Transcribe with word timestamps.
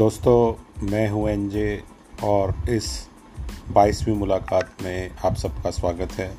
दोस्तों, 0.00 0.54
मैं 0.86 1.08
हूँ 1.08 1.28
एनजे 1.28 1.82
और 2.24 2.54
इस 2.68 3.08
बाईसवीं 3.72 4.14
मुलाकात 4.16 4.70
में 4.82 5.10
आप 5.24 5.34
सबका 5.34 5.70
स्वागत 5.70 6.12
है। 6.12 6.36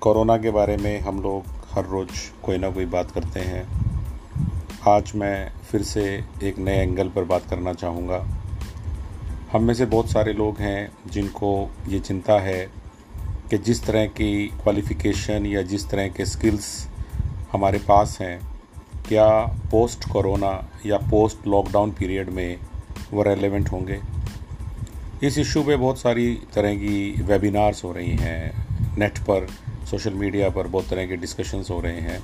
कोरोना 0.00 0.38
के 0.38 0.50
बारे 0.50 0.76
में 0.76 1.00
हम 1.00 1.22
लोग 1.22 1.42
हर 1.70 1.84
रोज़ 1.84 2.42
कोई 2.42 2.58
ना 2.58 2.70
कोई 2.70 2.86
बात 2.86 3.10
करते 3.10 3.40
हैं। 3.40 3.68
आज 4.88 5.12
मैं 5.14 5.52
फिर 5.70 5.82
से 5.82 6.24
एक 6.42 6.58
नए 6.58 6.82
एंगल 6.82 7.08
पर 7.08 7.24
बात 7.24 7.42
करना 7.50 7.72
चाहूँगा। 7.72 8.26
हम 9.52 9.62
में 9.62 9.74
से 9.74 9.86
बहुत 9.86 10.10
सारे 10.10 10.32
लोग 10.32 10.58
हैं 10.58 10.92
जिनको 11.10 11.70
ये 11.88 12.00
चिंता 12.00 12.40
है 12.40 12.70
कि 13.50 13.58
जिस 13.58 13.86
तरह 13.86 14.06
की 14.06 14.48
क्वालिफ़िकेशन 14.48 15.46
या 15.46 15.62
जिस 15.62 15.90
तरह 15.90 16.08
के 16.08 16.24
स्किल्स 16.24 16.88
हमारे 17.52 17.78
पास 17.78 18.18
हैं 18.20 18.57
क्या 19.08 19.40
पोस्ट 19.70 20.08
कोरोना 20.08 20.70
या 20.86 20.98
पोस्ट 20.98 21.46
लॉकडाउन 21.46 21.90
पीरियड 21.90 22.30
में 22.30 22.56
वो 23.12 23.22
रेलेवेंट 23.22 23.72
होंगे? 23.72 24.00
इस 25.22 25.38
इशू 25.38 25.62
पे 25.62 25.76
बहुत 25.76 25.98
सारी 25.98 26.42
तरह 26.54 26.74
की 26.74 27.22
वेबिनार्स 27.22 27.84
हो 27.84 27.92
रही 27.92 28.10
हैं 28.10 28.66
नेट 28.98 29.18
पर 29.18 29.46
सोशल 29.90 30.12
मीडिया 30.12 30.48
पर 30.50 30.66
बहुत 30.66 30.88
तरह 30.88 31.06
के 31.06 31.16
डिस्कशंस 31.16 31.70
हो 31.70 31.80
रहे 31.80 32.00
हैं। 32.00 32.20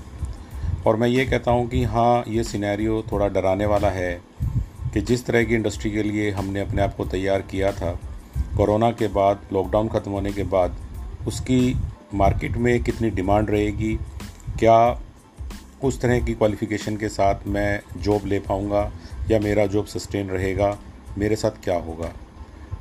और 0.87 0.97
मैं 0.97 1.09
ये 1.09 1.25
कहता 1.27 1.51
हूँ 1.51 1.69
कि 1.69 1.84
हाँ 1.84 2.25
ये 2.28 2.45
सिनेरियो 2.45 3.05
थोड़ा 3.12 3.28
डराने 3.28 3.66
वाला 3.66 3.91
है 3.91 4.20
कि 4.95 5.01
जिस 5.01 5.27
तरह 5.27 5.45
की 5.45 5.55
इंडस्ट्री 5.55 5.91
के 5.91 6.03
लिए 6.03 6.30
हमने 6.30 6.61
अपने 6.61 6.83
आप 6.83 6.97
को 6.97 7.05
तैयार 7.05 7.42
किया 7.42 7.73
था 7.73 7.98
कोरोना 8.56 8.91
के 8.91 9.09
बाद 9.09 9.41
लॉकडाउन 9.53 9.89
ख़त्म 9.89 10.11
होने 10.11 10.33
के 10.33 10.42
बाद, 10.42 10.77
उसकी 11.27 11.77
मार्केट 12.14 12.56
में 12.56 12.83
कितनी 12.83 13.11
डिमांड 13.11 13.51
रहेगी, 13.51 13.98
क्या 14.59 15.03
उस 15.84 16.01
तरह 16.01 16.20
की 16.20 16.34
क्वालिफ़िकेशन 16.34 16.97
के 16.97 17.08
साथ 17.08 17.47
मैं 17.47 17.81
जॉब 17.98 18.27
ले 18.27 18.39
पाऊँगा 18.41 18.91
या 19.31 19.39
मेरा 19.41 19.67
जॉब 19.67 19.86
सस्टेन 19.86 20.31
रहेगा, 20.31 20.77
मेरे 21.19 21.36
साथ 21.36 21.62
क्या 21.64 21.77
होगा? 21.78 22.12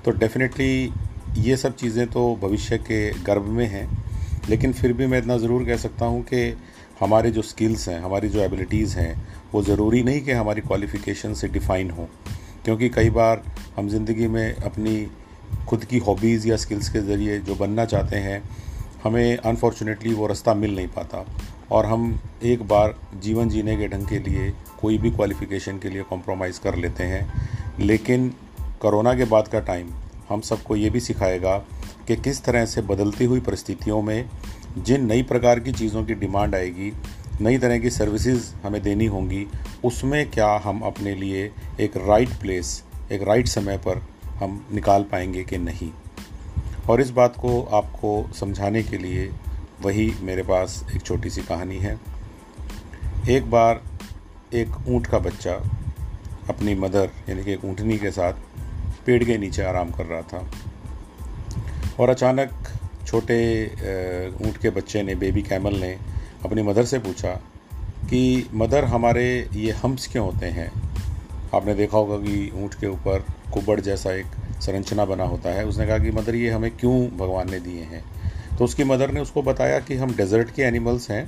तो 0.05 0.11
डेफिनेटली 0.11 0.93
ये 1.39 1.57
सब 1.57 1.75
चीज़ें 1.75 2.05
तो 2.07 2.35
भविष्य 2.41 2.77
के 2.79 3.09
गर्भ 3.23 3.45
में 3.49 3.65
हैं, 3.67 3.87
लेकिन 4.49 4.73
फिर 4.73 4.93
भी 4.93 5.07
मैं 5.07 5.17
इतना 5.17 5.37
ज़रूर 5.37 5.65
कह 5.65 5.77
सकता 5.77 6.05
हूँ 6.05 6.21
कि 6.23 6.55
हमारे 6.99 7.31
जो 7.31 7.41
स्किल्स 7.41 7.87
हैं, 7.89 7.99
हमारी 7.99 8.29
जो 8.29 8.39
एबिलिटीज़ 8.39 8.97
हैं, 8.97 9.15
वो 9.53 9.61
ज़रूरी 9.63 10.03
नहीं 10.03 10.21
कि 10.21 10.31
हमारी 10.31 10.61
क्वालिफ़िकेशन 10.61 11.33
से 11.33 11.47
डिफ़ाइन 11.47 11.89
हो, 11.91 12.07
क्योंकि 12.65 12.89
कई 12.89 13.09
बार 13.09 13.43
हम 13.77 13.89
ज़िंदगी 13.89 14.27
में 14.27 14.55
अपनी 14.55 15.07
खुद 15.67 15.85
की 15.85 15.97
हॉबीज़ 15.99 16.47
या 16.47 16.57
स्किल्स 16.57 16.89
के 16.89 16.99
ज़रिए 17.01 17.39
जो 17.39 17.55
बनना 17.55 17.85
चाहते 17.85 18.17
हैं, 18.17 18.43
हमें 19.03 19.37
अनफॉर्चुनेटली 19.37 20.13
वो 20.13 20.27
रास्ता 20.27 20.53
मिल 20.53 20.75
नहीं 20.75 20.87
पाता। 20.87 21.25
और 21.73 21.85
हम 21.85 22.19
एक 22.43 22.67
बार 22.67 22.95
जीवन 23.19 23.49
जीने 23.49 23.77
के 23.77 23.87
ढंग 23.87 24.07
के 24.07 24.19
लिए, 24.19 24.53
कोई 24.81 24.97
भी 24.97 25.11
क्वालिफ़िकेशन 25.11 25.77
के 25.77 25.89
लिए 25.89 26.03
कॉम्प्रोमाइज़ 26.03 26.61
कर 26.61 26.75
लेते 26.75 27.03
हैं। 27.03 27.49
लेकिन 27.79 28.33
कोरोना 28.79 29.13
के 29.13 29.25
बाद 29.25 29.47
का 29.47 29.59
टाइम 29.59 29.89
हम 30.29 30.41
सबको 30.41 30.75
ये 30.75 30.89
भी 30.89 30.99
सिखाएगा 30.99 31.57
कि 32.07 32.15
किस 32.15 32.43
तरह 32.43 32.65
से 32.65 32.81
बदलती 32.81 33.25
हुई 33.25 33.39
परिस्थितियों 33.39 34.01
में 34.01 34.29
जिन 34.77 35.05
नई 35.05 35.23
प्रकार 35.23 35.59
की 35.59 35.71
चीज़ों 35.71 36.05
की 36.05 36.13
डिमांड 36.13 36.55
आएगी, 36.55 36.93
नई 37.41 37.57
तरह 37.57 37.79
की 37.79 37.89
सर्विसेज़ 37.89 38.53
हमें 38.63 38.81
देनी 38.81 39.05
होंगी, 39.05 39.47
उसमें 39.83 40.31
क्या 40.31 40.61
हम 40.63 40.81
अपने 40.81 41.15
लिए 41.15 41.51
एक 41.79 41.97
राइट 41.97 42.29
प्लेस 42.29 42.83
एक 43.11 43.23
राइट 43.23 43.47
समय 43.47 43.77
पर 43.77 44.03
हम 44.35 44.65
निकाल 44.73 45.03
पाएँगे 45.03 45.43
कि 45.43 45.57
नहीं। 45.57 45.91
और 46.89 47.01
इस 47.01 47.09
बात 47.09 47.35
को 47.37 47.63
आपको 47.63 48.29
समझाने 48.39 48.83
के 48.83 48.97
लिए 48.97 49.31
वही 49.83 50.13
मेरे 50.21 50.43
पास 50.43 50.85
एक 50.95 51.01
छोटी 51.01 51.29
सी 51.29 51.41
कहानी 51.41 51.77
है। 51.77 51.99
एक 53.29 53.49
बार 53.51 53.83
एक 54.53 54.69
ऊँट 54.87 55.07
का 55.07 55.19
बच्चा 55.19 55.53
अपनी 56.49 56.75
मदर, 56.75 57.09
यानी 57.29 57.43
कि 57.43 57.51
एक 57.51 57.65
ऊँटनी 57.65 57.97
के 57.97 58.11
साथ 58.11 58.33
पेड़ 59.05 59.23
के 59.23 59.37
नीचे 59.37 59.63
आराम 59.63 59.91
कर 59.91 60.05
रहा 60.05 60.21
था। 60.21 60.51
और 61.99 62.09
अचानक 62.09 62.51
छोटे 63.07 63.65
ऊँट 64.45 64.57
के 64.57 64.69
बच्चे 64.69 65.03
ने, 65.03 65.15
बेबी 65.15 65.41
कैमल 65.41 65.75
ने 65.75 65.99
अपनी 66.45 66.61
मदर 66.61 66.85
से 66.85 66.99
पूछा 66.99 67.31
कि, 68.09 68.49
मदर, 68.53 68.85
हमारे 68.85 69.49
ये 69.53 69.71
हम्स 69.71 70.07
क्यों 70.07 70.25
होते 70.25 70.45
हैं? 70.45 70.71
आपने 71.55 71.75
देखा 71.75 71.97
होगा 71.97 72.17
कि 72.17 72.51
ऊँट 72.55 72.73
के 72.73 72.87
ऊपर 72.87 73.25
कुबड़ 73.53 73.79
जैसा 73.79 74.11
एक 74.11 74.25
संरचना 74.61 75.05
बना 75.05 75.23
होता 75.23 75.49
है। 75.49 75.65
उसने 75.65 75.87
कहा 75.87 75.97
कि, 75.97 76.11
मदर, 76.11 76.35
ये 76.35 76.49
हमें 76.49 76.77
क्यों 76.77 77.07
भगवान 77.07 77.51
ने 77.51 77.59
दिए 77.59 77.81
हैं? 77.81 78.22
तो 78.57 78.65
उसकी 78.65 78.83
मदर 78.83 79.11
ने 79.11 79.19
उसको 79.19 79.41
बताया 79.41 79.79
कि 79.79 79.95
हम 79.95 80.15
डेजर्ट 80.15 80.53
के 80.55 80.61
एनिमल्स 80.61 81.09
हैं 81.11 81.27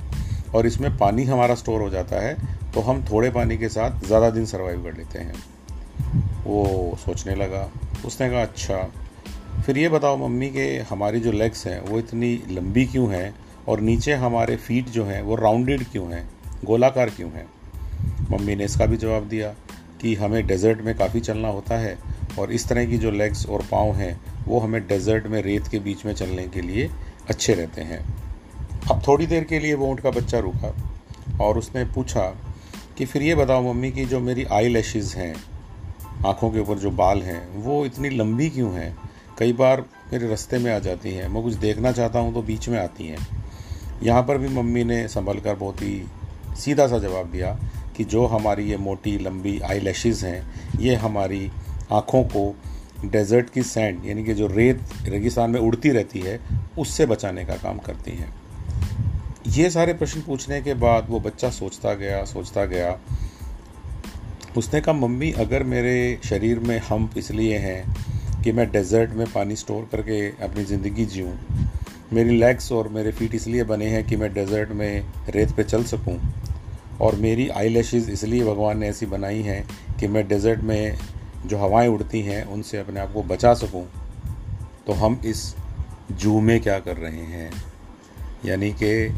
और 0.54 0.66
इसमें 0.66 0.96
पानी 0.98 1.24
हमारा 1.24 1.54
स्टोर 1.54 1.80
हो 1.80 1.90
जाता 1.90 2.20
है 2.20 2.36
तो 2.74 2.80
हम 2.80 3.04
थोड़े 3.04 3.30
पानी 3.30 3.56
के 3.58 3.68
साथ 3.68 4.04
ज़्यादा 4.06 4.30
दिन 4.30 4.46
सर्वाइव 4.46 4.84
कर 4.84 4.96
लेते 4.96 5.18
हैं। 5.18 5.34
वो 6.44 6.96
सोचने 7.04 7.34
लगा। 7.34 7.68
उसने 8.06 8.28
कहा 8.30 8.42
अच्छा 8.42 8.76
फिर 9.66 9.78
ये 9.78 9.88
बताओ 9.88 10.16
मम्मी 10.16 10.48
के 10.50 10.66
हमारी 10.90 11.20
जो 11.20 11.32
लेग्स 11.32 11.66
हैं, 11.66 11.80
वो 11.80 11.98
इतनी 11.98 12.42
लंबी 12.50 12.84
क्यों 12.86 13.10
हैं 13.12 13.34
और 13.68 13.80
नीचे 13.80 14.14
हमारे 14.14 14.56
फीट 14.56 14.88
जो 14.88 15.04
हैं, 15.04 15.22
वो 15.22 15.34
राउंडेड 15.34 15.84
क्यों 15.84 16.10
हैं? 16.12 16.28
गोलाकार 16.64 17.10
क्यों 17.10 17.30
हैं? 17.30 17.46
मम्मी 18.30 18.56
ने 18.56 18.64
इसका 18.64 18.86
भी 18.86 18.96
जवाब 18.96 19.28
दिया 19.28 19.54
कि 20.00 20.14
हमें 20.14 20.46
डेजर्ट 20.46 20.80
में 20.80 20.94
काफ़ी 20.94 21.20
चलना 21.20 21.48
होता 21.48 21.78
है 21.78 21.96
और 22.38 22.52
इस 22.52 22.68
तरह 22.68 22.86
की 22.86 22.98
जो 22.98 23.10
लेग्स 23.10 23.46
और 23.46 23.62
पाँव 23.72 23.94
हैं, 23.94 24.20
वो 24.46 24.58
हमें 24.60 24.80
डेजर्ट 24.86 25.26
में 25.26 25.40
रेत 25.42 25.66
के 25.66 25.78
बीच 25.78 26.04
में 26.06 26.12
चलने 26.14 26.46
के 26.48 26.60
लिए 26.60 26.90
अच्छे 27.28 27.54
रहते 27.54 27.82
हैं। 27.82 28.00
अब 28.90 29.02
थोड़ी 29.08 29.26
देर 29.26 29.44
के 29.44 29.58
लिए 29.58 29.74
वो 29.74 29.86
ऊँट 29.86 30.00
का 30.00 30.10
बच्चा 30.10 30.38
रुका 30.38 30.74
और 31.40 31.58
उसने 31.58 31.84
पूछा 31.84 32.22
कि 32.98 33.04
फिर 33.04 33.22
ये 33.22 33.34
बताओ 33.34 33.72
मम्मी 33.72 33.90
कि 33.90 34.04
जो 34.04 34.20
मेरी 34.20 34.44
आई 34.44 34.68
लैशेज़ 34.68 35.16
हैं, 35.16 35.34
आँखों 36.26 36.50
के 36.50 36.60
ऊपर 36.60 36.78
जो 36.78 36.90
बाल 36.90 37.22
हैं, 37.22 37.56
वो 37.56 37.84
इतनी 37.86 38.10
लंबी 38.10 38.50
क्यों 38.50 38.72
हैं? 38.74 38.96
कई 39.38 39.52
बार 39.52 39.84
मेरे 40.12 40.28
रास्ते 40.28 40.58
में 40.58 40.72
आ 40.74 40.78
जाती 40.78 41.10
हैं। 41.10 41.28
मैं 41.28 41.42
कुछ 41.42 41.54
देखना 41.54 41.92
चाहता 41.92 42.18
हूँ 42.18 42.34
तो 42.34 42.42
बीच 42.42 42.68
में 42.68 42.78
आती 42.78 43.06
हैं। 43.06 43.26
यहाँ 44.02 44.22
पर 44.22 44.38
भी 44.38 44.48
मम्मी 44.48 44.84
ने 44.84 45.08
संभल 45.08 45.38
कर 45.38 45.54
बहुत 45.54 45.82
ही 45.82 46.06
सीधा 46.56 46.86
सा 46.86 46.98
जवाब 46.98 47.26
दिया 47.26 47.58
कि 47.96 48.04
जो 48.04 48.26
हमारी 48.26 48.70
ये 48.70 48.76
मोटी, 48.76 49.18
लंबी 49.18 49.58
आई 49.60 49.80
लैशेज़ 49.80 50.26
हैं, 50.26 50.46
ये 50.80 50.94
हमारी 50.94 51.50
आँखों 51.92 52.22
को 52.24 52.54
डेजर्ट 53.04 53.50
की 53.50 53.62
सैंड, 53.62 54.04
यानी 54.06 54.24
कि 54.24 54.34
जो 54.34 54.46
रेत 54.46 54.80
रेगिस्तान 55.04 55.50
में 55.50 55.60
उड़ती 55.60 55.90
रहती 55.90 56.20
है, 56.20 56.38
उससे 56.78 57.06
बचाने 57.06 57.44
का 57.44 57.56
काम 57.56 57.78
करती 57.78 58.10
हैं। 58.10 58.34
ये 59.48 59.68
सारे 59.70 59.92
प्रश्न 59.94 60.20
पूछने 60.20 60.60
के 60.62 60.74
बाद 60.76 61.06
वो 61.10 61.20
बच्चा 61.20 61.50
सोचता 61.50 61.92
गया 61.94 62.24
सोचता 62.24 62.64
गया, 62.64 62.98
उसने 64.56 64.80
कहा, 64.80 64.94
मम्मी, 64.94 65.30
अगर 65.32 65.62
मेरे 65.64 66.18
शरीर 66.24 66.58
में 66.58 66.78
हम 66.78 67.10
इसलिए 67.16 67.58
हैं 67.58 68.42
कि 68.42 68.52
मैं 68.52 68.70
डेजर्ट 68.72 69.10
में 69.10 69.26
पानी 69.32 69.56
स्टोर 69.56 69.88
करके 69.92 70.26
अपनी 70.44 70.64
ज़िंदगी 70.64 71.04
जीऊँ, 71.06 71.32
मेरी 72.12 72.38
लेग्स 72.38 72.70
और 72.72 72.88
मेरे 72.88 73.12
फीट 73.12 73.34
इसलिए 73.34 73.64
बने 73.64 73.86
हैं 73.86 74.04
कि 74.04 74.16
मैं 74.16 74.32
डेजर्ट 74.34 74.70
में 74.70 75.04
रेत 75.28 75.50
पे 75.50 75.64
चल 75.64 75.84
सकूँ, 75.84 76.18
और 77.00 77.16
मेरी 77.16 77.48
आई 77.48 77.76
इसलिए 77.76 78.44
भगवान 78.44 78.78
ने 78.78 78.88
ऐसी 78.88 79.06
बनाई 79.06 79.40
हैं 79.42 79.62
कि 80.00 80.08
मैं 80.08 80.26
डेजर्ट 80.28 80.60
में 80.60 80.98
जो 81.46 81.58
हवाएँ 81.58 81.88
उड़ती 81.88 82.20
हैं, 82.20 82.44
उनसे 82.44 82.78
अपने 82.78 83.00
आप 83.00 83.12
को 83.12 83.22
बचा 83.24 83.54
सकूँ 83.54 83.86
तो 84.86 84.92
हम 84.92 85.20
इस 85.24 85.54
जू 86.12 86.40
में 86.40 86.60
क्या 86.60 86.78
कर 86.78 86.96
रहे 86.96 87.22
हैं? 87.26 87.50
यानी 88.44 88.70
कि 88.72 89.08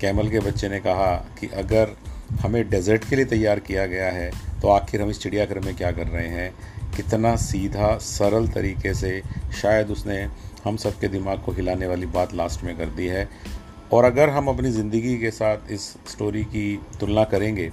कैमल 0.00 0.28
के 0.30 0.40
बच्चे 0.40 0.68
ने 0.68 0.80
कहा 0.80 1.14
कि 1.40 1.46
अगर 1.56 1.96
हमें 2.40 2.68
डेजर्ट 2.70 3.08
के 3.08 3.16
लिए 3.16 3.24
तैयार 3.24 3.60
किया 3.60 3.86
गया 3.86 4.10
है 4.10 4.30
तो 4.60 4.68
आखिर 4.68 5.02
हम 5.02 5.10
इस 5.10 5.20
चिड़ियाघर 5.20 5.60
में 5.60 5.74
क्या 5.76 5.90
कर 5.92 6.06
रहे 6.06 6.28
हैं? 6.28 6.50
कितना 6.96 7.34
सीधा, 7.36 7.96
सरल 7.98 8.48
तरीके 8.48 8.94
से 8.94 9.20
शायद 9.62 9.90
उसने 9.90 10.20
हम 10.64 10.76
सब 10.76 10.98
के 10.98 11.08
दिमाग 11.08 11.42
को 11.42 11.52
हिलाने 11.52 11.86
वाली 11.86 12.06
बात 12.06 12.34
लास्ट 12.34 12.64
में 12.64 12.76
कर 12.76 12.86
दी 12.86 13.06
है। 13.06 13.28
और 13.92 14.04
अगर 14.04 14.30
हम 14.30 14.48
अपनी 14.48 14.70
ज़िंदगी 14.70 15.16
के 15.18 15.30
साथ 15.30 15.70
इस 15.70 15.82
स्टोरी 16.08 16.42
की 16.44 16.80
तुलना 17.00 17.24
करेंगे 17.24 17.70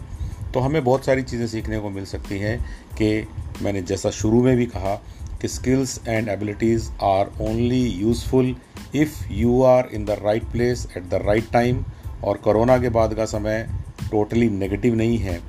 तो 0.54 0.60
हमें 0.60 0.84
बहुत 0.84 1.06
सारी 1.06 1.24
चीज़ें 1.24 1.48
सीखने 1.48 1.80
को 1.80 1.90
मिल 1.90 2.06
सकती 2.06 2.40
हैं 2.40 2.58
कि 2.98 3.28
मैंने 3.62 3.82
जैसा 3.82 4.10
शुरू 4.12 4.42
में 4.44 4.56
भी 4.58 4.66
कहा 4.66 4.96
कि 5.42 5.48
skills 5.48 6.00
and 6.08 6.30
abilities 6.30 6.90
are 7.04 7.32
only 7.42 7.86
useful 7.86 8.56
if 8.96 9.18
you 9.32 9.62
are 9.64 9.90
in 9.94 10.06
the 10.06 10.18
right 10.24 10.44
place 10.44 10.88
at 10.98 11.04
the 11.04 11.22
right 11.26 11.52
time 11.54 11.84
और 12.24 12.38
कोरोना 12.38 12.78
के 12.78 12.90
बाद 12.90 13.14
का 13.14 13.26
समय 13.26 13.68
टोटली 14.12 14.50
नेगेटिव 14.50 14.96
नहीं 14.96 15.18
है, 15.18 15.40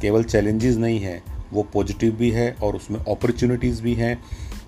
केवल 0.00 0.24
चैलेंजेस 0.24 0.76
नहीं 0.76 0.98
है, 1.00 1.22
वो 1.52 1.62
पॉजिटिव 1.72 2.12
भी 2.12 2.30
है 2.30 2.50
और 2.62 2.76
उसमें 2.76 2.98
अपॉर्चुनिटीज़ 3.00 3.82
भी 3.82 3.94
हैं। 3.94 4.22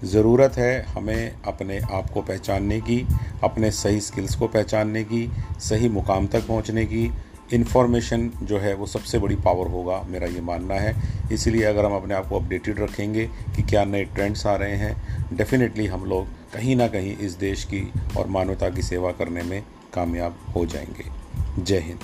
ज़रूरत 0.05 0.57
है 0.59 0.83
हमें 0.85 1.43
अपने 1.47 1.79
आप 1.79 2.11
को 2.11 2.23
पहचानने 2.23 2.81
की, 2.81 3.01
अपने 3.45 3.71
सही 3.71 4.01
स्किल्स 4.01 4.35
को 4.35 4.47
पहचानने 4.49 5.05
की, 5.05 5.29
सही 5.61 5.89
मुकाम 5.89 6.27
तक 6.27 6.47
पहुँचने 6.47 6.85
की 6.85 7.11
इन्फॉर्मेशन 7.53 8.31
जो 8.43 8.59
है 8.59 8.75
वो 8.75 8.87
सबसे 8.87 9.19
बड़ी 9.19 9.37
पावर 9.37 9.67
होगा, 9.67 10.03
मेरा 10.09 10.27
ये 10.27 10.41
मानना 10.41 10.75
है। 10.75 10.95
इसीलिए 11.33 11.65
अगर 11.65 11.85
हम 11.85 11.95
अपने 11.95 12.15
आप 12.15 12.29
को 12.29 12.39
अपडेटेड 12.41 12.81
रखेंगे 12.81 13.27
कि 13.27 13.63
क्या 13.63 13.85
नए 13.85 14.05
ट्रेंड्स 14.05 14.47
आ 14.47 14.57
रहे 14.57 14.77
हैं 14.77 14.97
डेफिनेटली 15.37 15.87
हम 15.87 16.05
लोग 16.05 16.27
कहीं 16.27 16.77
ना 16.77 16.89
कहीं 16.89 17.17
इस 17.17 17.33
देश 17.33 17.65
की 17.65 17.93
और 18.19 18.27
मानवता 18.27 18.71
की 18.71 18.83
सेवा 18.83 19.13
करने 19.13 19.43
में 19.43 19.63
कामयाब 19.95 20.37
हो 20.57 20.67
जाएँगे। 20.67 21.05
जय 21.63 21.79
हिंद। 21.79 21.99